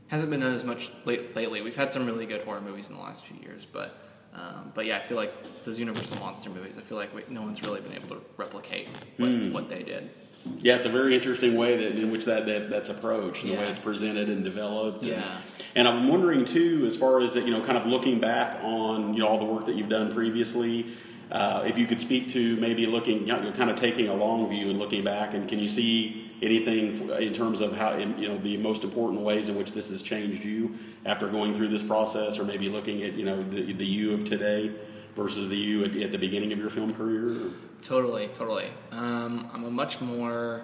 [0.09, 1.62] hasn't been done as much late, lately.
[1.62, 4.87] We've had some really good horror movies in the last few years, but um, but
[4.87, 5.33] yeah, I feel like
[5.64, 6.79] those Universal monster movies.
[6.79, 10.11] I feel like we, no one's really been able to replicate what, what they did.
[10.59, 13.57] Yeah, it's a very interesting way that in which that, that that's approached, and the
[13.57, 15.03] way it's presented and developed.
[15.03, 15.43] And, Yeah.
[15.75, 19.12] and I'm wondering too, as far as that, you know, kind of looking back on
[19.12, 20.87] you know all the work that you've done previously,
[21.31, 24.49] uh, if you could speak to maybe looking, you know, kind of taking a long
[24.49, 28.38] view and looking back, and can you see anything in terms of how you know
[28.38, 32.38] the most important ways in which this has changed you after going through this process,
[32.38, 34.72] or maybe looking at you know the, the you of today
[35.14, 37.50] versus the you at, at the beginning of your film career?
[37.83, 38.70] Totally, totally.
[38.90, 40.62] Um, I'm a much more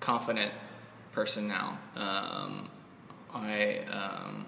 [0.00, 0.52] confident
[1.12, 1.78] person now.
[1.94, 2.68] Um,
[3.32, 4.46] I um,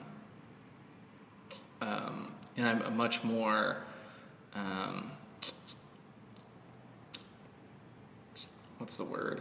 [1.81, 3.79] um, and I'm a much more
[4.55, 5.11] um,
[8.79, 9.41] what's the word?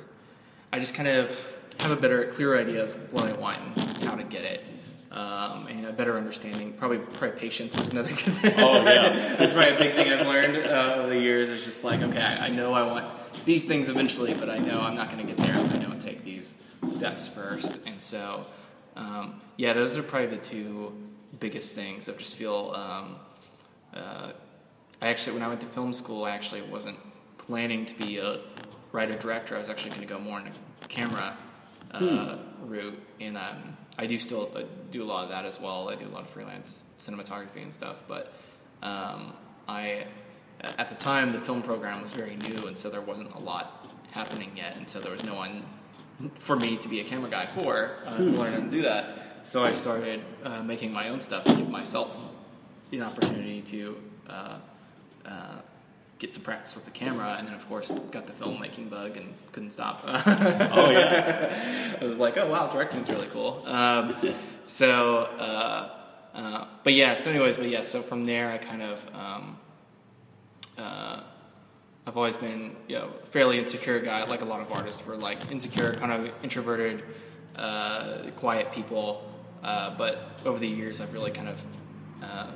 [0.75, 1.31] I just kind of
[1.79, 4.61] have a better, clearer idea of what I want and how to get it.
[5.09, 8.53] Um, and a better understanding, probably, probably patience is another good thing.
[8.57, 9.37] Oh, yeah.
[9.37, 11.47] That's probably a big thing I've learned uh, over the years.
[11.47, 13.07] It's just like, okay, I, I know I want
[13.45, 16.01] these things eventually, but I know I'm not going to get there if I don't
[16.01, 16.57] take these
[16.91, 17.79] steps first.
[17.85, 18.45] And so,
[18.97, 20.91] um, yeah, those are probably the two
[21.39, 22.09] biggest things.
[22.09, 23.15] I just feel, um,
[23.93, 24.33] uh,
[25.01, 26.97] I actually, when I went to film school, I actually wasn't
[27.37, 28.41] planning to be a
[28.95, 29.55] writer director.
[29.55, 31.37] I was actually going to go more in a camera
[31.91, 35.89] uh, route, and um, I do still uh, do a lot of that as well.
[35.89, 38.33] I do a lot of freelance cinematography and stuff, but
[38.81, 39.33] um,
[39.67, 40.07] I
[40.61, 43.87] at the time the film program was very new, and so there wasn't a lot
[44.11, 45.63] happening yet, and so there was no one
[46.39, 49.43] for me to be a camera guy for uh, to learn how to do that.
[49.43, 52.17] So I started uh, making my own stuff to give myself
[52.91, 53.97] an opportunity to
[54.29, 54.57] uh,
[55.25, 55.55] uh,
[56.17, 59.33] get some practice with the camera, and then of course got the filmmaking bug and
[59.51, 60.03] couldn't stop.
[60.07, 61.97] Oh yeah.
[62.01, 63.61] I was like, oh wow, directing's really cool.
[63.65, 64.15] Um,
[64.67, 65.89] so, uh,
[66.33, 67.15] uh, but yeah.
[67.15, 67.83] So, anyways, but yeah.
[67.83, 69.57] So from there, I kind of, um,
[70.77, 71.21] uh,
[72.07, 74.25] I've always been, you know, fairly insecure guy.
[74.25, 77.03] Like a lot of artists were like insecure, kind of introverted,
[77.55, 79.31] uh, quiet people.
[79.63, 81.65] Uh, but over the years, I've really kind of
[82.21, 82.51] uh,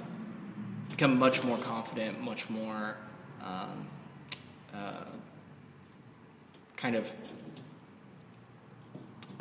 [0.89, 2.98] become much more confident, much more
[3.43, 3.88] um,
[4.73, 5.06] uh,
[6.78, 7.12] kind of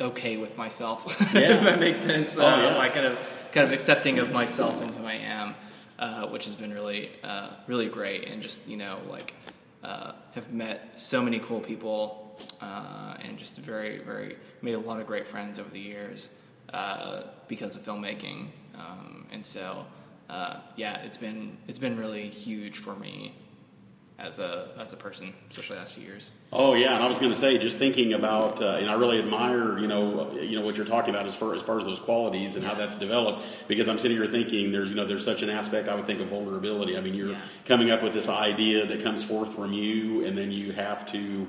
[0.01, 1.55] okay with myself, Yeah.
[1.57, 2.35] if that makes sense.
[2.37, 2.77] Oh, uh, yeah.
[2.77, 3.17] Like kind of
[3.51, 5.55] kind of accepting of myself and who I am,
[5.97, 9.33] uh, which has been really uh, really great, and just you know like
[9.83, 14.99] uh, have met so many cool people, uh, and just very very made a lot
[14.99, 16.29] of great friends over the years
[16.73, 19.85] uh, because of filmmaking, um, and so.
[20.29, 23.33] Uh, yeah, it's been it's been really huge for me
[24.19, 26.31] as a as a person, especially the last few years.
[26.51, 29.19] Oh yeah, and I was going to say, just thinking about, uh, and I really
[29.19, 31.99] admire, you know, you know what you're talking about as far as far as those
[31.99, 33.45] qualities and how that's developed.
[33.67, 36.19] Because I'm sitting here thinking, there's you know, there's such an aspect I would think
[36.21, 36.97] of vulnerability.
[36.97, 37.41] I mean, you're Yeah.
[37.65, 41.47] coming up with this idea that comes forth from you, and then you have to.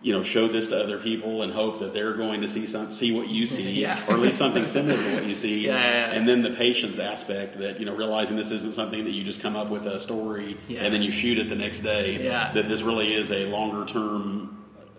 [0.00, 2.92] You know, show this to other people and hope that they're going to see some,
[2.92, 4.00] see what you see, Yeah.
[4.06, 5.64] or at least something similar to what you see.
[5.66, 6.10] Yeah, yeah.
[6.12, 9.40] And then the patience aspect that you know, realizing this isn't something that you just
[9.40, 12.22] come up with a story and then you shoot it the next day.
[12.24, 12.52] Yeah.
[12.52, 14.57] That this really is a longer term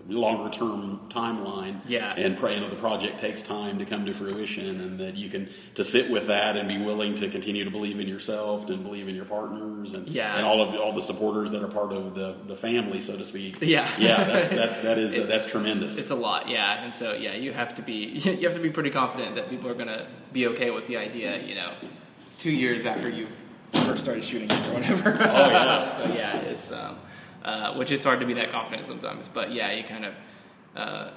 [0.10, 2.14] longer term timeline Yeah.
[2.18, 5.30] and pray you know the project takes time to come to fruition and that you
[5.30, 8.84] can to sit with that and be willing to continue to believe in yourself and
[8.84, 10.36] believe in your partners and Yeah.
[10.38, 13.24] and all of all the supporters that are part of the the family so to
[13.26, 13.89] speak Yeah.
[13.99, 16.84] yeah that's that's that is uh, that's tremendous It's a lot, yeah.
[16.84, 17.93] And so, yeah, you have to be
[18.39, 20.97] you have to be pretty confident that people are going to be okay with the
[20.97, 21.41] idea.
[21.45, 21.72] You know,
[22.38, 23.36] two years after you've
[23.74, 25.12] first started shooting it or whatever.
[25.20, 25.97] Oh, yeah.
[25.97, 26.97] so yeah, it's um,
[27.49, 29.27] uh, which it's hard to be that confident sometimes.
[29.27, 30.13] But yeah, you kind of
[30.75, 31.09] uh,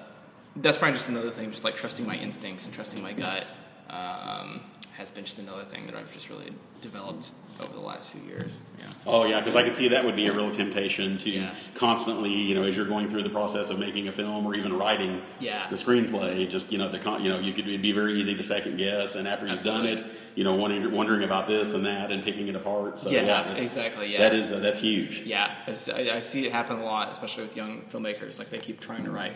[0.57, 1.51] that's probably just another thing.
[1.51, 3.47] Just like trusting my instincts and trusting my gut
[3.91, 4.63] um,
[4.97, 7.31] has been just another thing that I've just really developed
[7.61, 8.61] over the last few years.
[8.79, 8.85] Yeah.
[9.07, 11.55] Oh yeah, because I could see that would be a real temptation to Yeah.
[11.75, 14.77] constantly, you know, as you're going through the process of making a film or even
[14.77, 15.67] writing Yeah.
[15.71, 18.35] the screenplay, just you know, the con- you know, you could it'd be very easy
[18.35, 21.85] to second guess, and after you've done it, you know, wondering, wondering about this and
[21.87, 22.99] that and picking it apart.
[22.99, 24.19] So Yeah, yeah, exactly, yeah.
[24.19, 25.21] that is uh, that's huge.
[25.27, 28.39] Yeah, I, I see it happen a lot, especially with young filmmakers.
[28.39, 29.35] Like they keep trying to write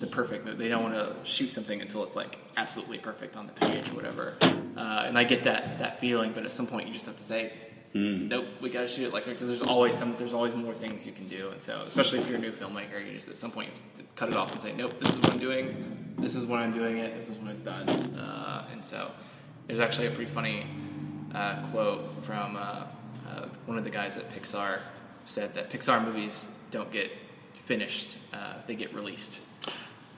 [0.00, 0.58] the perfect.
[0.58, 3.94] They don't want to shoot something until it's like absolutely perfect on the page or
[3.94, 4.34] whatever.
[4.76, 7.22] Uh, and I get that that feeling, but at some point you just have to
[7.22, 7.52] say,
[7.94, 11.06] nope, we got to shoot it like because there's always some there's always more things
[11.06, 11.50] you can do.
[11.50, 14.28] And so, especially if you're a new filmmaker, you just at some point you cut
[14.28, 16.14] it off and say, nope, this is what I'm doing.
[16.18, 17.16] This is when I'm doing it.
[17.16, 17.88] This is when it's done.
[17.88, 19.10] Uh, and so,
[19.66, 20.66] there's actually a pretty funny
[21.34, 22.84] uh, quote from uh,
[23.28, 24.80] uh, one of the guys at Pixar
[25.24, 27.10] said that Pixar movies don't get
[27.64, 29.40] finished; uh, they get released.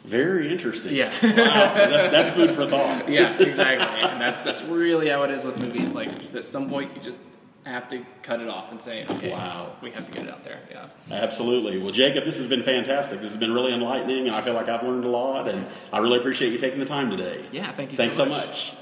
[0.04, 0.94] Very interesting.
[0.94, 1.10] Yeah.
[1.22, 3.08] wow, that's, that's food for thought.
[3.10, 4.08] yeah, exactly.
[4.08, 5.92] And that's that's really how it is with movies.
[5.92, 7.18] Like, just at some point, you just
[7.66, 9.76] have to cut it off and say, okay, Wow.
[9.82, 10.60] we have to get it out there.
[10.70, 10.86] Yeah.
[11.10, 11.78] Absolutely.
[11.78, 13.20] Well, Jacob, this has been fantastic.
[13.20, 15.98] This has been really enlightening, and I feel like I've learned a lot, and I
[15.98, 17.44] really appreciate you taking the time today.
[17.52, 17.70] Yeah.
[17.72, 17.98] Thank you.
[17.98, 18.46] Thanks so so much.
[18.46, 18.72] much.